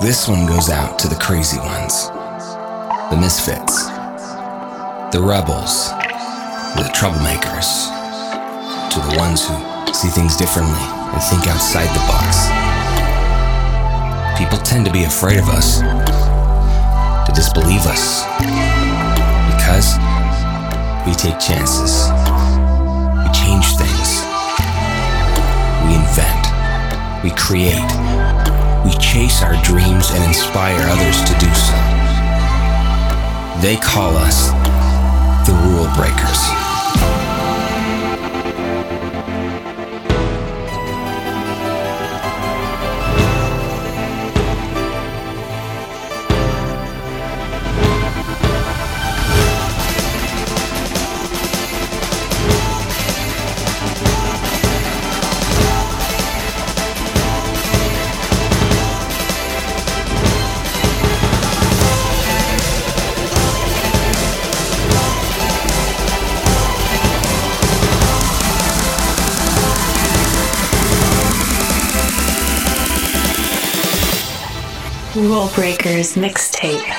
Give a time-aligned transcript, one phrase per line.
[0.00, 2.06] This one goes out to the crazy ones,
[3.10, 3.86] the misfits,
[5.10, 5.90] the rebels,
[6.78, 7.90] the troublemakers,
[8.94, 9.58] to the ones who
[9.92, 12.46] see things differently and think outside the box.
[14.38, 18.22] People tend to be afraid of us, to disbelieve us,
[19.50, 19.98] because
[21.02, 22.06] we take chances,
[23.18, 24.22] we change things,
[25.82, 26.46] we invent,
[27.24, 27.90] we create,
[28.98, 31.78] chase our dreams and inspire others to do so.
[33.62, 34.50] They call us
[35.46, 36.67] the rule breakers.
[75.38, 76.80] Rule Breakers mixtape.
[76.80, 76.97] Mixtape.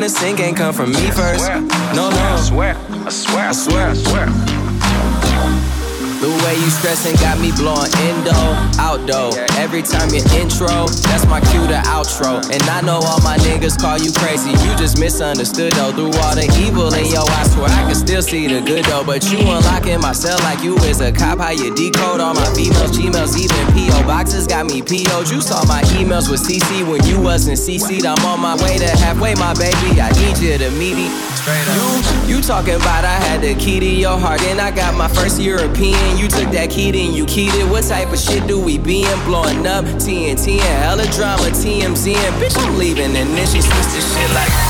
[0.00, 1.46] In the sink ain't come from me first.
[1.94, 2.10] No, no.
[2.10, 2.74] I swear,
[3.04, 5.79] I swear, I swear, I swear.
[6.20, 8.36] The way you stressing got me blowing endo,
[8.76, 9.32] outdo.
[9.56, 12.44] Every time you intro, that's my cue to outro.
[12.52, 14.52] And I know all my niggas call you crazy.
[14.52, 15.96] You just misunderstood though.
[15.96, 19.02] Through all the evil in your eyes, swear I can still see the good though.
[19.02, 21.38] But you unlocking my cell like you is a cop.
[21.40, 25.24] How you decode all my females, Gmails, even PO boxes got me PO'd.
[25.32, 28.04] You saw my emails with CC when you wasn't CC'd.
[28.04, 29.96] I'm on my way to halfway, my baby.
[29.96, 31.08] I need you to meet me.
[31.46, 35.08] You, you talking about I had the key to your heart, and I got my
[35.08, 37.68] first European you took that key, then you keyed it.
[37.70, 39.24] What type of shit do we be in?
[39.24, 43.16] Blowing up TNT and hella drama, TMZ and bitch, I'm leaving.
[43.16, 44.69] And then she switched this shit like.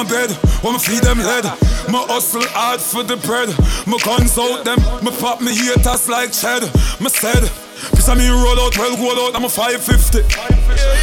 [0.00, 0.30] a bed,
[0.64, 1.44] wanna feed them head.
[1.92, 3.48] My hustle hard for the bread.
[3.86, 6.62] My consult them, me pop me haters like Chad.
[7.00, 7.44] Me said,
[7.92, 10.24] Cause I mean roll out, well roll out, I'm a 550.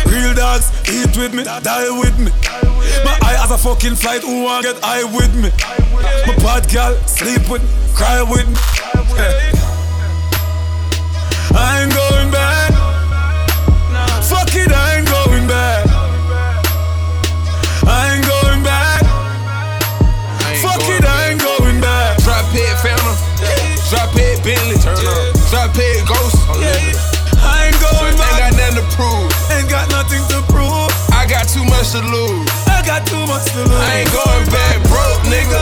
[0.09, 2.31] Real dogs, eat with me, die with me.
[3.05, 5.49] My eye has a fucking flight, who want get high with me?
[6.25, 8.57] My bad girl, sleep with me, cry with me.
[11.53, 12.06] I ain't going
[31.57, 32.45] too much to lose.
[32.69, 33.81] I got too much to lose.
[33.81, 35.61] I ain't going back broke, nigga.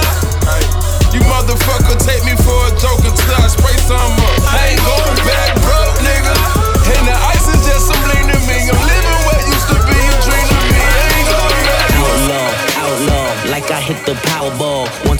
[1.15, 4.39] You motherfucker take me for a joke until I spray some up.
[4.51, 5.54] I ain't going back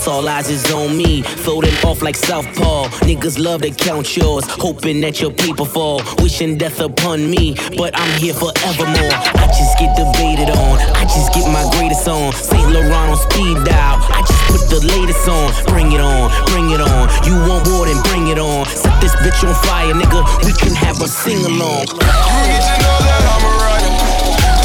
[0.07, 2.89] All eyes is on me, floating off like Southpaw.
[3.09, 6.01] Niggas love to count yours, hoping that your paper fall.
[6.21, 9.15] Wishing death upon me, but I'm here forevermore.
[9.41, 12.33] I just get debated on, I just get my greatest on.
[12.33, 12.69] St.
[12.69, 15.51] Laurent on speed dial, I just put the latest on.
[15.73, 17.09] Bring it on, bring it on.
[17.25, 18.65] You want more, then bring it on.
[18.67, 20.21] Set this bitch on fire, nigga.
[20.45, 21.89] We can have a sing along.
[21.89, 21.97] You.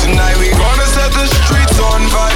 [0.04, 2.29] Tonight we gonna set the streets on fire.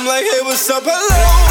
[0.00, 0.82] I'm like, hey, what's up?
[0.86, 1.50] Hello.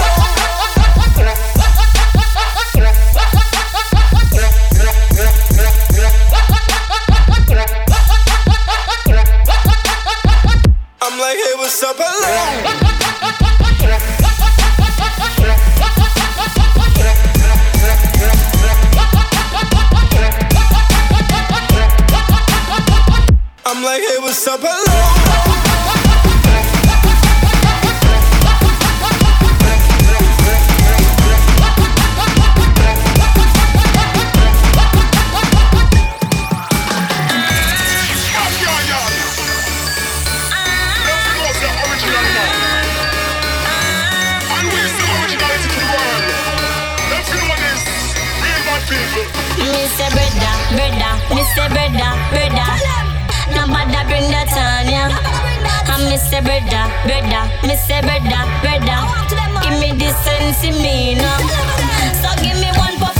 [23.66, 24.60] I'm like, hey, what's up?
[24.62, 25.19] Hello.
[56.20, 59.00] say brother, brother, me say brother, brother.
[59.64, 61.38] Give me the sense in me now.
[62.22, 63.19] So give me one puff.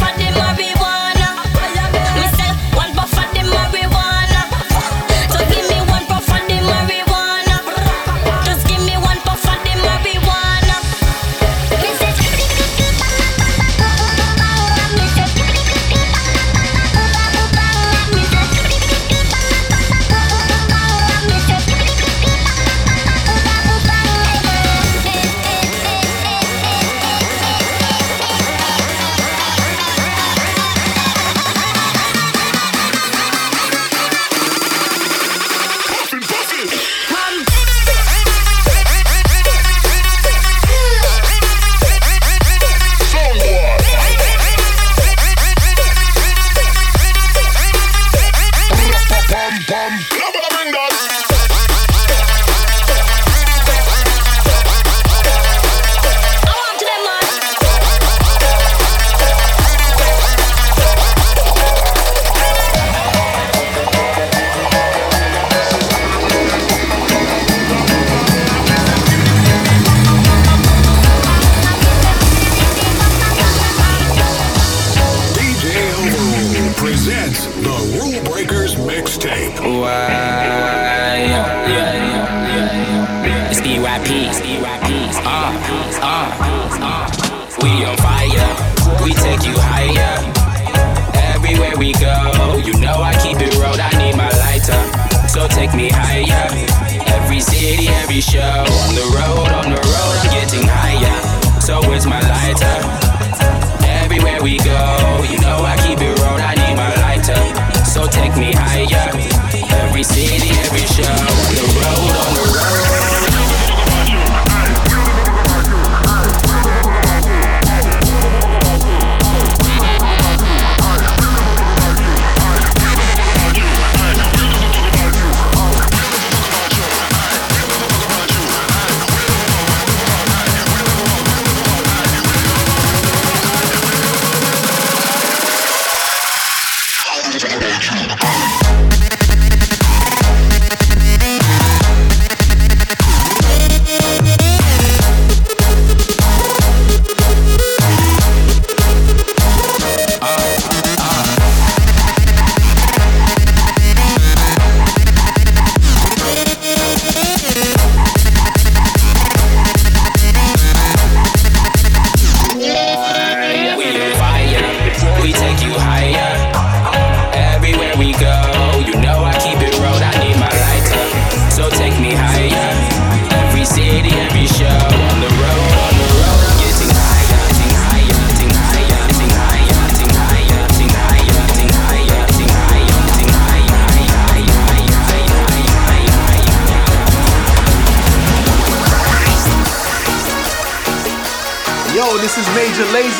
[192.80, 193.20] This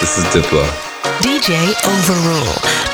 [0.00, 0.64] This is Diplo.
[1.22, 2.87] DJ Overrule.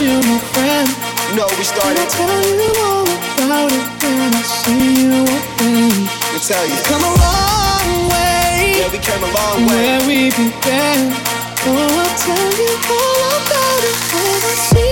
[0.00, 0.88] you, my friend.
[1.28, 1.98] You know we started.
[1.98, 3.08] I tell you all
[3.44, 6.08] about it when I see you again.
[6.32, 6.76] We tell you.
[6.84, 8.76] Come a long way.
[8.80, 9.76] Yeah, we came a long way.
[9.76, 11.12] Where we began.
[11.68, 14.85] Oh, I'll tell you all about it when I see.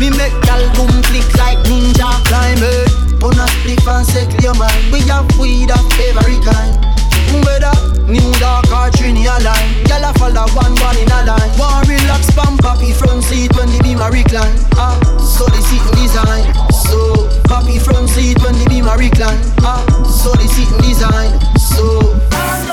[0.00, 2.10] Me make gal boom click like ninja.
[2.28, 4.92] Climb it, on a spliff and settle your mind.
[4.92, 6.96] We have weed of every kind.
[7.44, 7.74] Whether
[8.06, 12.30] new dark or trini line Gyal a follow one one in a line One relax
[12.32, 17.28] pam papi front seat when the beam a recline Ah, so the seating design So,
[17.50, 22.65] papi front seat when the beam a recline Ah, so the seating design So Let's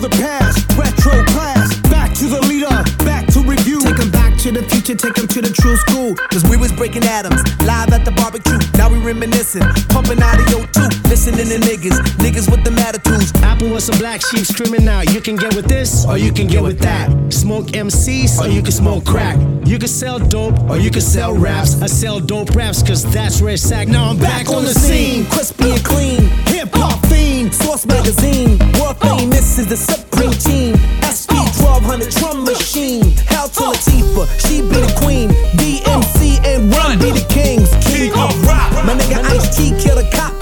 [0.00, 1.76] the past, retro class.
[1.90, 2.68] Back to the leader,
[3.04, 3.80] back to review.
[3.80, 6.14] Take Take 'em back to the future, take take 'em to the true school.
[6.30, 8.58] Cause we was breaking atoms, live at the barbecue.
[8.78, 10.88] Now we reminiscing, pumping audio too.
[11.08, 13.07] Listening to niggas, niggas with the attitudes.
[13.78, 15.14] Some black sheep screaming out.
[15.14, 17.32] You can get with this, or you can get with that.
[17.32, 19.38] Smoke MCs, or you can smoke crack.
[19.64, 21.80] You can sell dope, or you can sell raps.
[21.80, 23.86] I sell dope raps, cause that's where it's at.
[23.86, 25.26] Now I'm back, on the scene.
[25.26, 26.22] crispy and clean.
[26.48, 28.58] Hip hop fiend, Source magazine.
[28.80, 29.18] World oh.
[29.18, 30.74] famous is the supreme team.
[31.06, 33.12] SP 1200 drum machine.
[33.30, 35.30] Hell to Latifah, she be the queen.
[35.56, 37.70] DMC and Run be the kings.
[37.86, 38.72] King of rock.
[38.84, 40.37] My nigga Ice T kill the cop.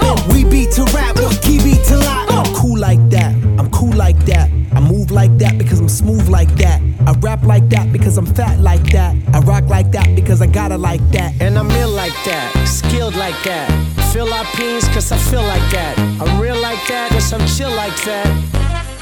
[4.07, 4.49] Like that.
[4.71, 6.79] I move like that because I'm smooth like that.
[7.05, 9.13] I rap like that because I'm fat like that.
[9.33, 11.41] I rock like that because I got it like that.
[11.41, 13.67] And I'm ill like that, skilled like that.
[14.13, 15.93] Philippines, cause I feel like that.
[16.21, 18.27] I'm real like that, cause I'm chill like that.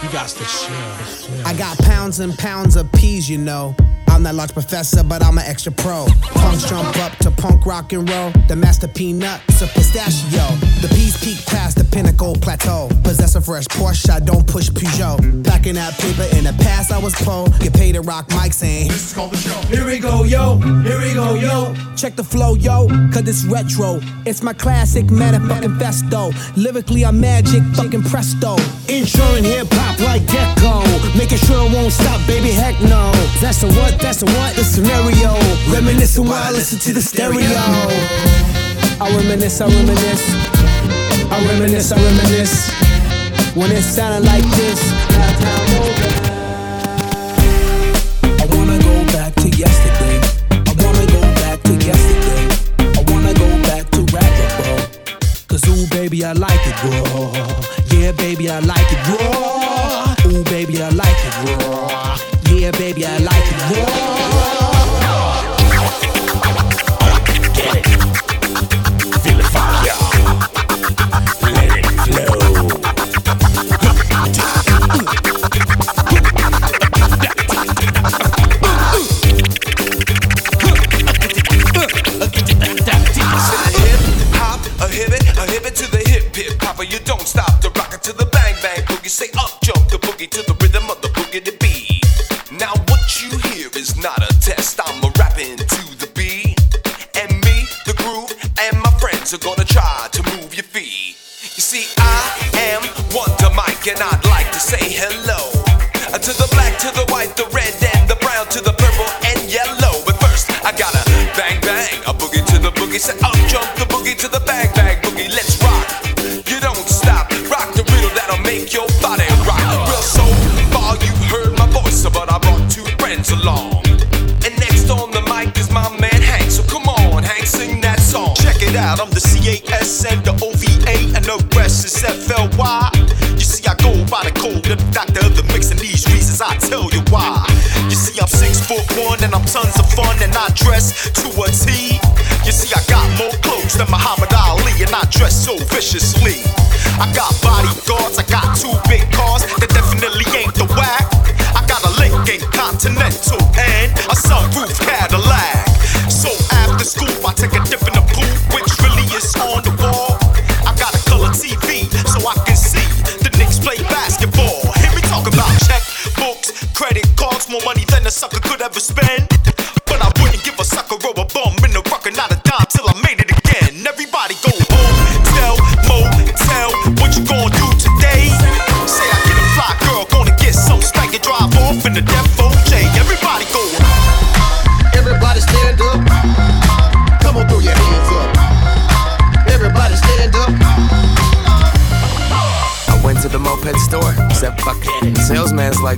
[0.01, 1.45] You got to chill.
[1.45, 3.75] I got pounds and pounds of peas, you know.
[4.07, 6.05] I'm that large professor, but I'm an extra pro.
[6.33, 8.31] Punks jump up to punk rock and roll.
[8.47, 10.45] The master peanut, a pistachio.
[10.81, 12.89] The peas peak past the pinnacle plateau.
[13.03, 15.43] Possess a fresh Porsche, I don't push Peugeot.
[15.43, 17.47] Packing that paper in the past, I was po.
[17.59, 19.59] Get paid to rock mics and this is called the show.
[19.67, 20.57] Here we go, yo.
[20.83, 21.75] Here we go, yo.
[21.95, 23.99] Check the flow, yo, cause it's retro.
[24.25, 26.33] It's my classic motherfucking festo.
[26.57, 28.57] Lyrically, I'm magic, fucking presto.
[28.87, 30.83] Insuring hip hop like Gecko.
[31.17, 33.11] Making sure it won't stop, baby, heck no.
[33.41, 34.55] That's the what, that's the what?
[34.55, 35.33] The scenario.
[35.71, 37.41] Reminiscing while I listen to the stereo.
[39.01, 40.25] I reminisce, I reminisce.
[41.31, 42.71] I reminisce, I reminisce.
[43.55, 44.81] When it sounded like this.
[48.41, 50.19] I wanna go back to yesterday.
[50.51, 52.47] I wanna go back to yesterday.
[52.79, 54.75] I wanna go back to rapper, bro.
[55.47, 57.31] Cause ooh, baby, I like it raw.
[57.91, 60.15] Yeah, baby, I like it raw.
[60.27, 61.14] Ooh, baby, I like.
[62.65, 64.14] Yeah, baby, I like it raw.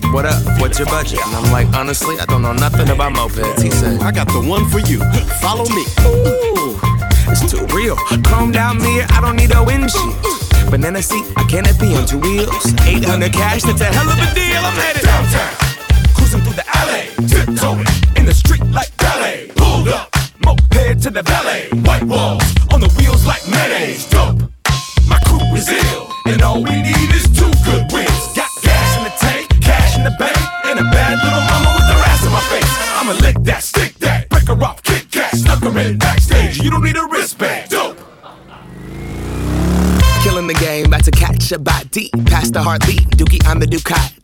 [0.02, 0.42] Like, what up?
[0.60, 1.20] What's your budget?
[1.26, 3.62] And I'm like, honestly, I don't know nothing about mopeds.
[3.62, 5.00] He said, I got the one for you.
[5.42, 5.84] Follow me.
[6.06, 6.78] Ooh,
[7.30, 7.96] it's too real.
[8.24, 10.16] Chrome down mirror, I don't need a windshield.
[10.70, 12.74] Banana seat, I canopy on two wheels.
[12.84, 14.62] 800 cash, that's a hell of a deal.
[14.62, 15.54] I'm headed downtown,
[16.14, 17.88] cruising through the alley, tiptoeing
[18.18, 19.50] in the street like ballet.
[19.56, 20.14] Pulled up,
[20.46, 21.70] moped to the valet.
[21.86, 22.44] White walls
[22.74, 24.06] on the wheels like mayonnaise.
[24.08, 24.42] Dope.
[25.08, 27.17] My crew is ill, and all we need
[36.00, 36.58] backstage.
[36.62, 37.70] You don't need a wristband.
[37.70, 37.98] Dope.
[40.24, 42.10] Killing the game, about to catch a body.
[42.26, 43.68] Past the heartbeat, Dookie, I'm the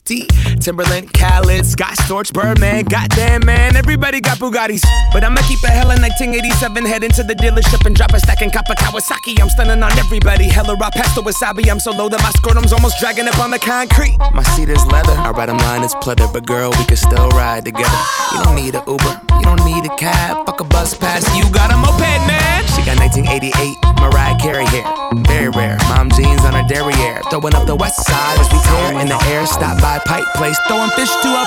[0.05, 0.27] Ducati.
[0.59, 2.85] Timberland, Khaled, Scott Storch, Birdman.
[2.85, 4.83] Goddamn, man, everybody got Bugattis.
[5.11, 6.85] But I'ma keep it hella 1987.
[6.85, 9.41] Head into the dealership and drop a stack in Kappa Kawasaki.
[9.41, 10.45] I'm stunning on everybody.
[10.45, 11.69] Hella raw pasta wasabi.
[11.69, 14.17] I'm so low that my scrotum's almost dragging up on the concrete.
[14.33, 15.13] My seat is leather.
[15.13, 16.31] I ride 'em line is pleather.
[16.31, 17.99] But girl, we can still ride together.
[18.33, 19.21] You don't need a Uber.
[19.39, 20.45] You don't need a cab.
[20.45, 21.23] Fuck a bus pass.
[21.35, 22.65] You got a moped, man.
[22.75, 24.85] She got 1988 Mariah Carey hair.
[25.27, 25.77] Very rare.
[25.89, 27.21] Mom jeans on her derriere.
[27.29, 29.45] Throwing up the west side as we tear in the air.
[29.45, 30.57] Stop by Pipe Place.
[30.67, 31.43] Throwing fish to a.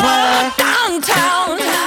[0.57, 1.86] Downtown, downtown,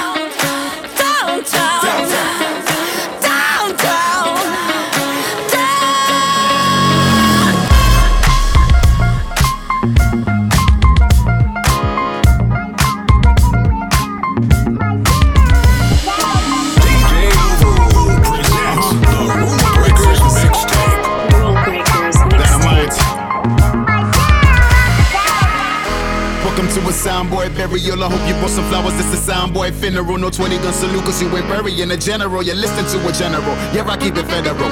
[27.20, 28.02] a soundboy burial.
[28.02, 28.94] I hope you brought some flowers.
[28.94, 30.18] This is soundboy funeral.
[30.18, 32.42] No 20 gun salute, cause you ain't burying a general.
[32.42, 33.54] You're listening to a general.
[33.74, 34.70] Yeah, I keep it federal.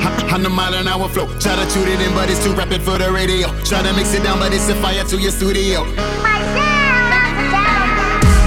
[0.00, 1.26] H- On the mile an hour flow.
[1.38, 3.48] Try to tune it in, but it's too rapid for the radio.
[3.64, 5.84] Try to mix it down, but it's a fire to your studio.
[6.22, 7.08] My sound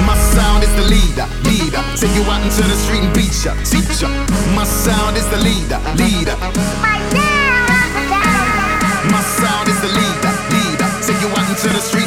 [0.08, 1.82] My sound is the leader, leader.
[1.98, 4.08] Take you out into the street and beat ya, teach ya.
[4.56, 6.38] My sound is the leader, leader.
[6.80, 7.68] My sound,
[9.12, 10.88] My sound is the leader, leader.
[11.04, 12.01] Take you out into the street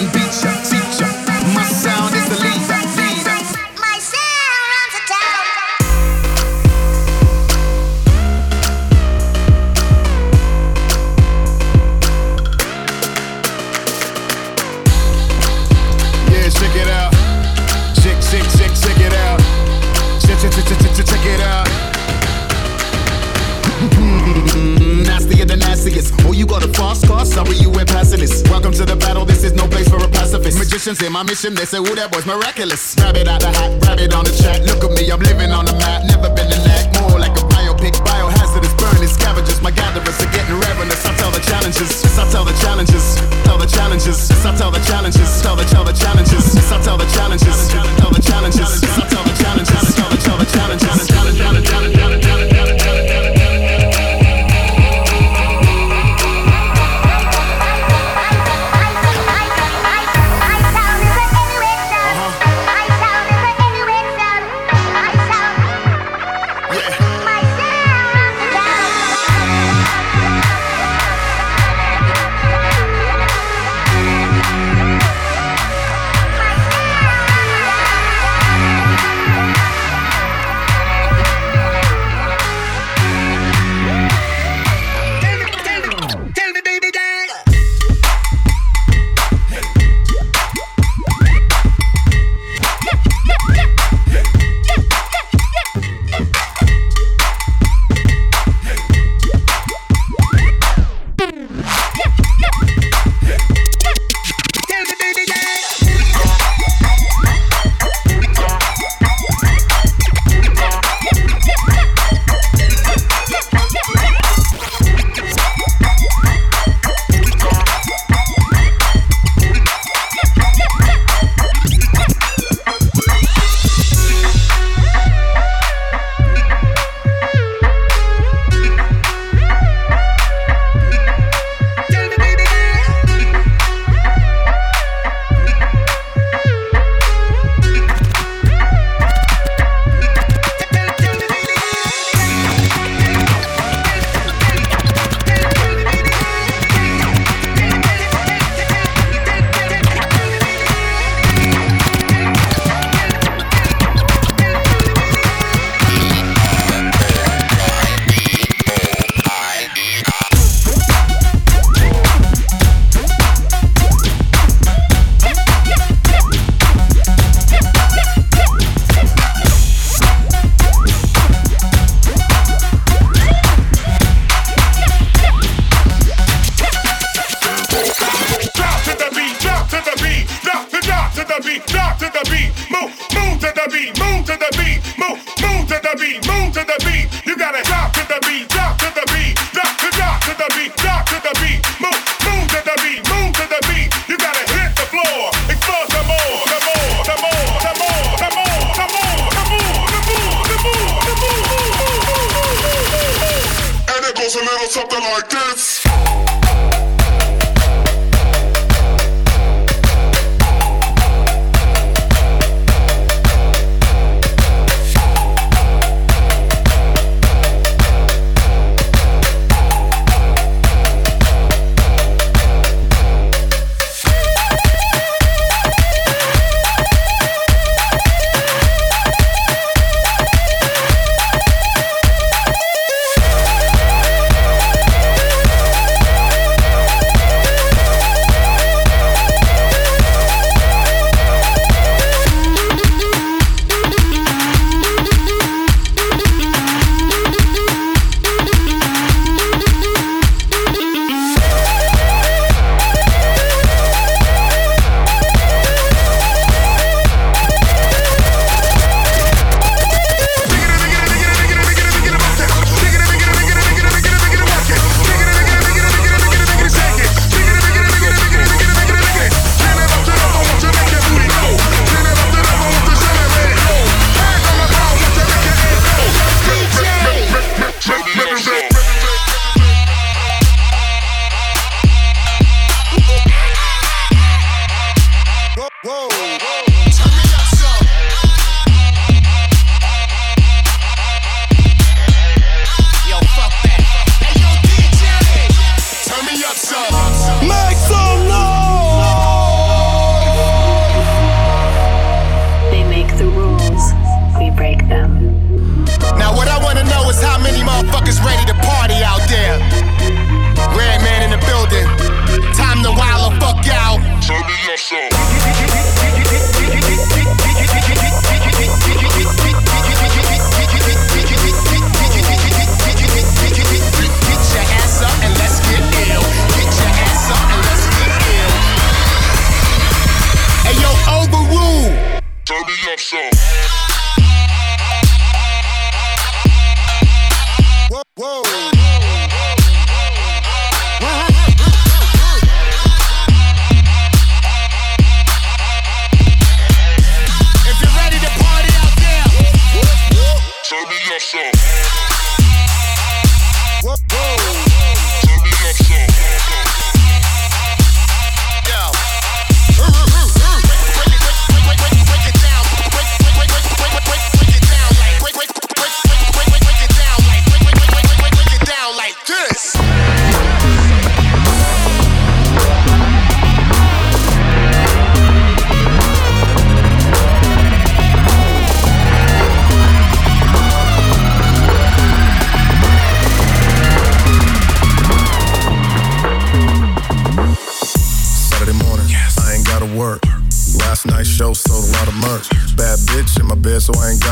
[31.45, 34.33] They say, "Ooh, that boy's miraculous." Grab it out the hat, grab it on the
[34.33, 34.63] track.
[34.65, 35.74] Look at me, I'm living on the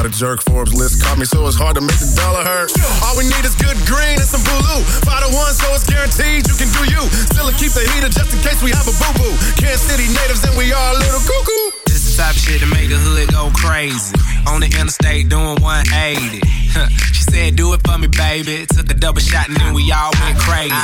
[0.03, 0.43] got a jerk.
[0.43, 2.75] Forbes list caught me, so it's hard to make the dollar hurt.
[3.07, 4.83] All we need is good green and some blue.
[5.07, 7.03] Five to one, so it's guaranteed you can do you.
[7.31, 9.35] Still keep the heater just in case we have a boo boo.
[9.55, 11.87] Kansas City natives, and we are a little cuckoo.
[12.19, 14.13] Type of shit to make the hood go crazy.
[14.51, 16.43] On the interstate doing 180.
[16.75, 16.89] Huh.
[17.15, 18.67] she said, Do it for me, baby.
[18.69, 20.75] Took a double shot and then we all went crazy.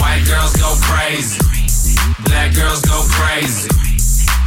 [0.00, 1.38] White girls go crazy.
[2.26, 3.85] Black girls go crazy.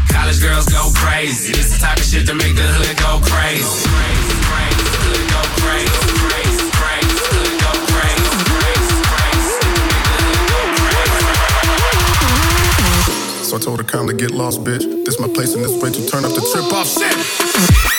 [0.09, 1.53] College girls go crazy.
[1.53, 3.89] This the type of shit to make the hood go crazy.
[3.89, 6.09] Hood go crazy,
[13.49, 14.83] So I told her, calmly get lost, bitch.
[15.05, 16.87] This my place and this way to turn up the trip off.
[16.87, 17.98] Shit!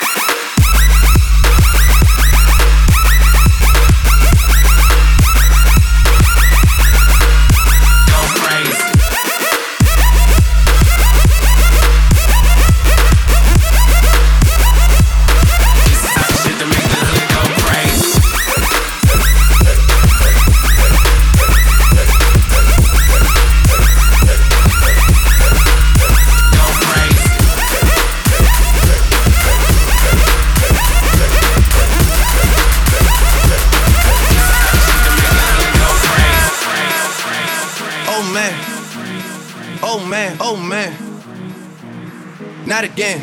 [42.93, 43.19] Again.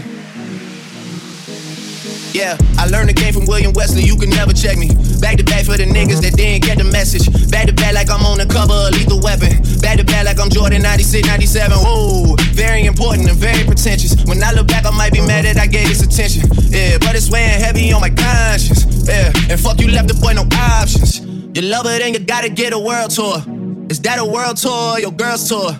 [2.32, 4.88] Yeah, I learned the game from William Wesley, you can never check me.
[5.20, 7.26] Back to back for the niggas that didn't get the message.
[7.50, 9.60] Back to back like I'm on the cover of Lethal Weapon.
[9.80, 11.76] Back to back like I'm Jordan 96, 97.
[11.78, 14.14] Whoa, very important and very pretentious.
[14.24, 16.48] When I look back, I might be mad that I gave this attention.
[16.68, 18.84] Yeah, but it's weighing heavy on my conscience.
[19.08, 21.20] Yeah, and fuck you left the boy no options.
[21.56, 23.42] You love it and you gotta get a world tour.
[23.88, 25.72] Is that a world tour or your girl's tour?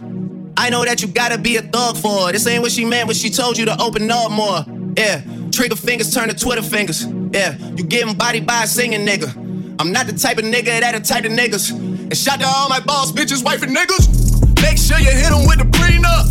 [0.58, 2.32] I know that you gotta be a thug for it.
[2.32, 4.64] This ain't what she meant when she told you to open up more.
[4.96, 7.06] Yeah, trigger fingers turn to Twitter fingers.
[7.32, 9.30] Yeah, you getting body by a singing nigga.
[9.78, 11.70] I'm not the type of nigga that a type of niggas.
[11.70, 14.60] And shout to all my boss bitches, wife and niggas.
[14.60, 16.26] Make sure you hit them with the prenup.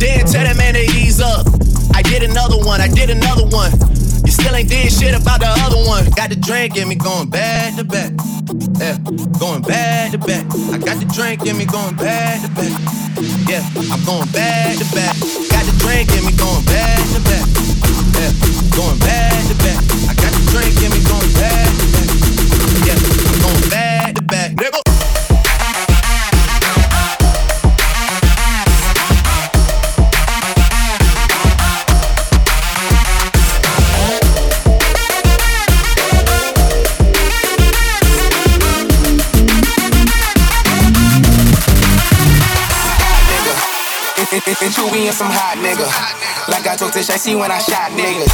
[0.00, 1.46] Then tell that man to ease up.
[1.94, 3.70] I did another one, I did another one.
[4.38, 6.06] Still ain't did shit about the other one.
[6.14, 8.12] Got the drink in me going back to back.
[8.78, 8.96] Yeah,
[9.38, 10.46] going back to back.
[10.70, 12.70] I got the drink in me going back to back.
[13.50, 15.18] Yeah, I'm going back to back.
[15.50, 17.46] Got the drink in me going back to back.
[18.14, 18.30] Yeah,
[18.78, 19.78] going back to back.
[20.06, 22.08] I got the drink in me going back to back.
[22.86, 24.52] Yeah, I'm going back to back.
[24.54, 25.17] Nigga.
[44.38, 45.82] Into we and some hot nigga.
[46.46, 48.30] Like I told Tish, I see when I shot niggas.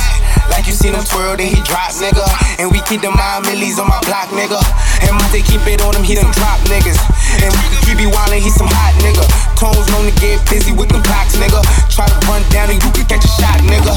[0.52, 2.20] Like you seen him twirl, then he drop, nigga.
[2.60, 4.60] And we keep the mind millies on my block, nigga.
[5.08, 7.00] And my they keep it on him, he done drop niggas.
[7.40, 7.74] And we
[8.04, 9.24] you wildin', he some hot nigga.
[9.56, 11.64] Tones known to get busy with the blocks, nigga.
[11.88, 13.96] Try to run down and you can catch a shot, nigga.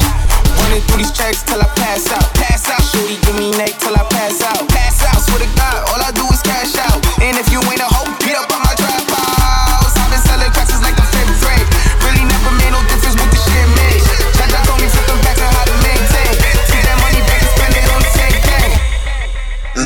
[0.64, 2.24] Running through these tracks till I pass out.
[2.40, 2.80] Pass out.
[2.88, 4.64] Shorty give me neck till I pass out.
[4.72, 5.20] Pass out.
[5.20, 6.96] Swear to God, all I do is cash out.
[7.20, 8.67] And if you ain't a hoe, get up on my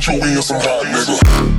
[0.08, 1.51] We and some hot nigga.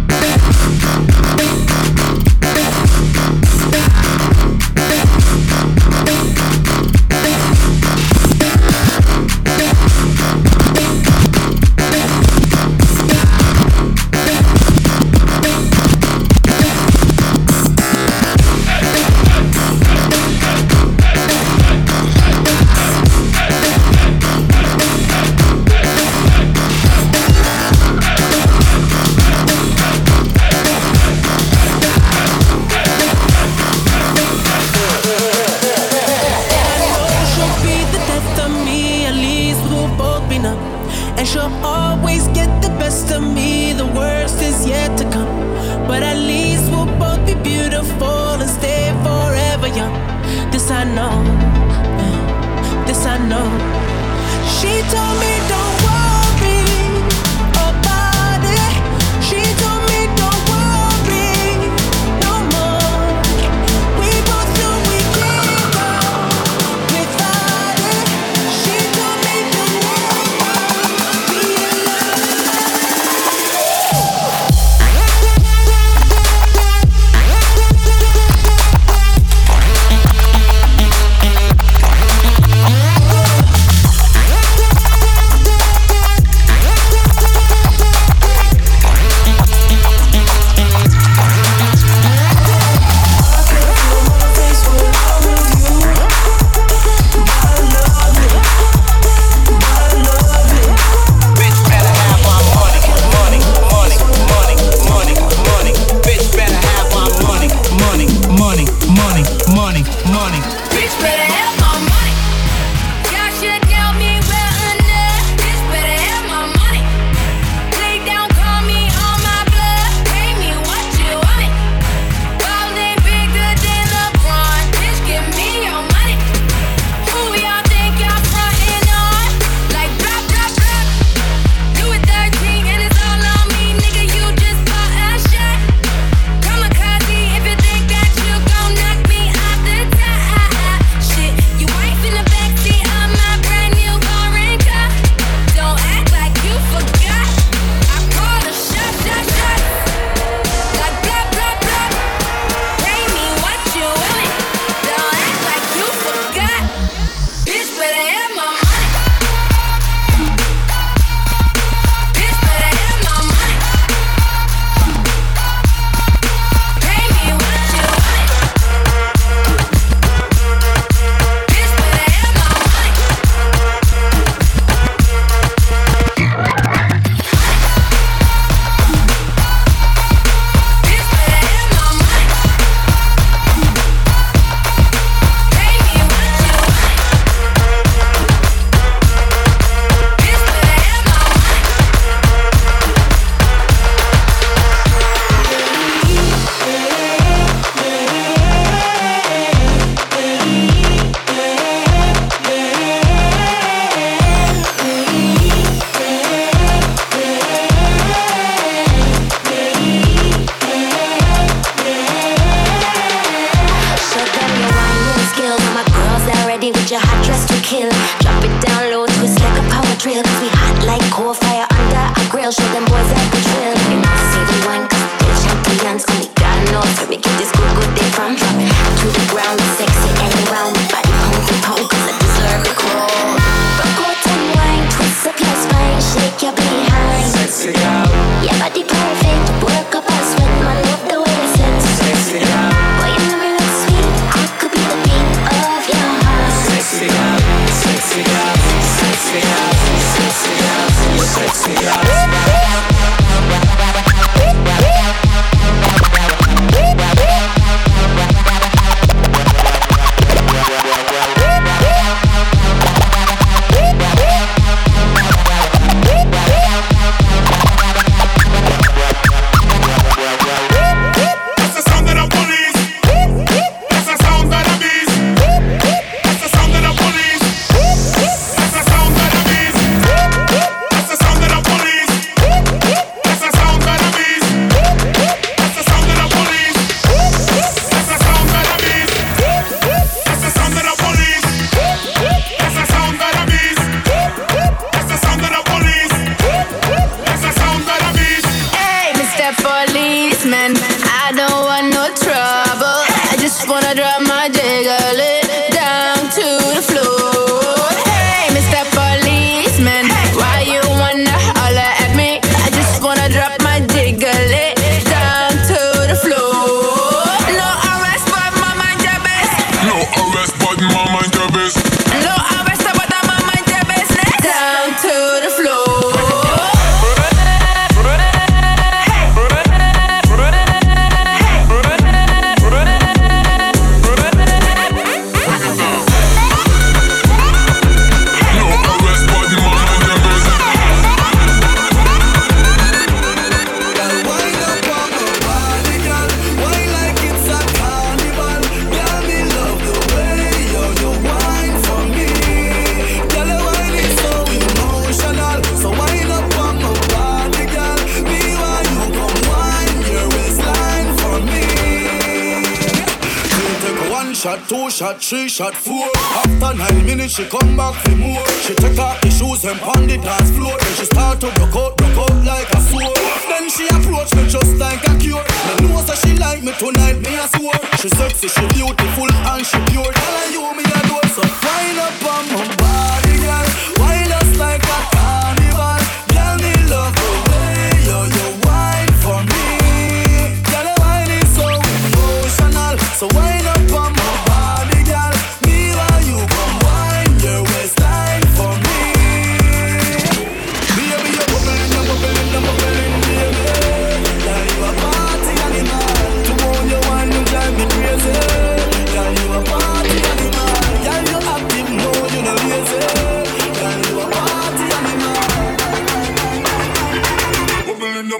[365.34, 366.08] three, shot four.
[366.46, 368.46] After nine minutes, she come back for more.
[368.62, 370.78] She take off the shoes and pound the dance floor.
[370.78, 373.18] Then she start to broke out, broke out like a sword.
[373.50, 375.44] Then she approach me just like a cure.
[375.68, 377.80] Me know that she like me tonight, me a swore.
[377.98, 380.06] She sexy, she beautiful, and she pure.
[380.06, 382.83] All I you me a door, so wind up on my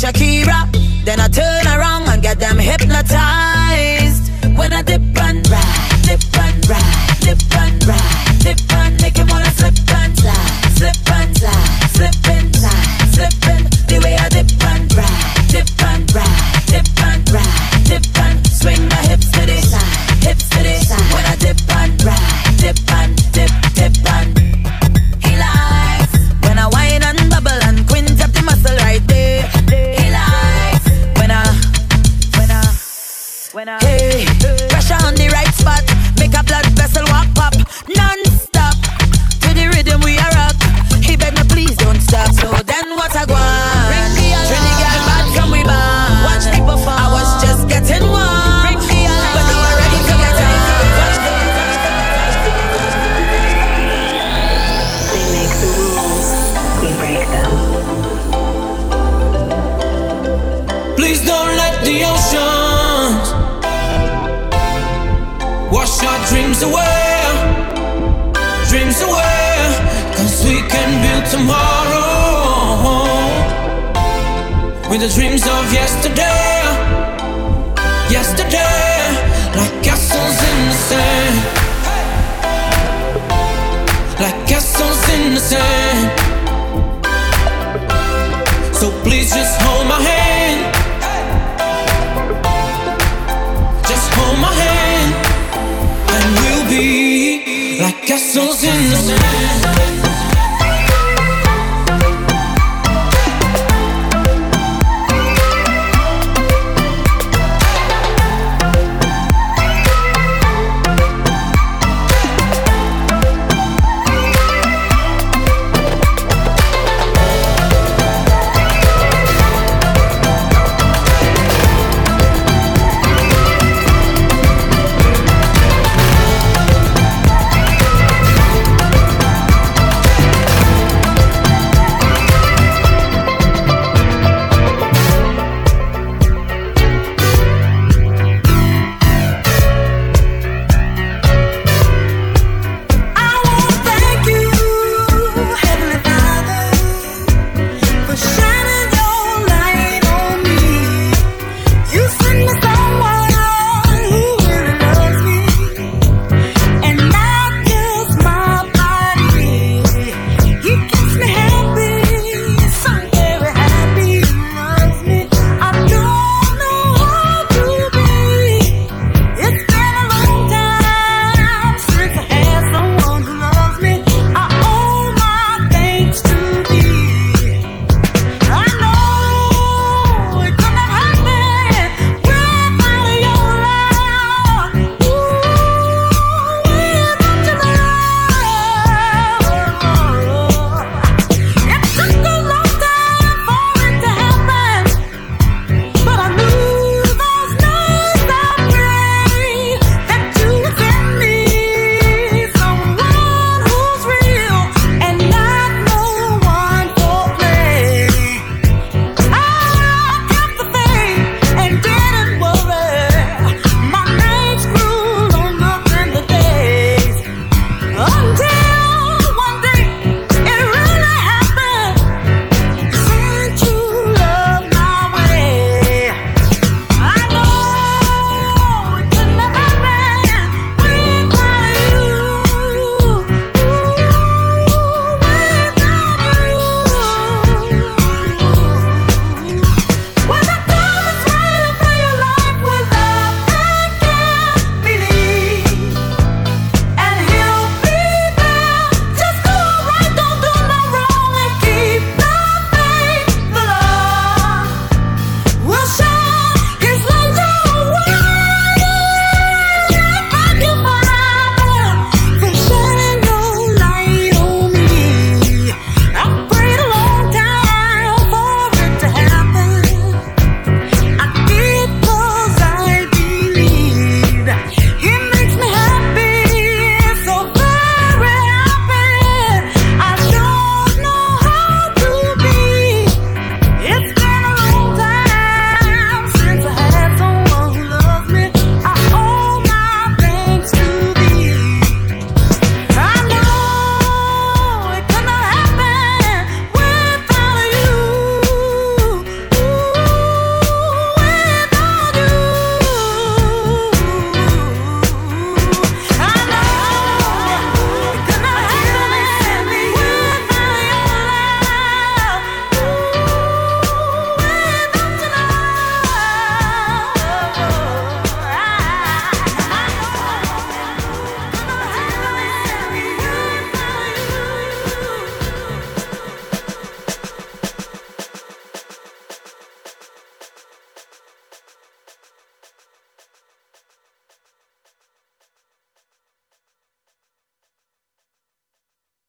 [0.10, 1.06] Shakira.
[1.06, 1.49] Then I tell.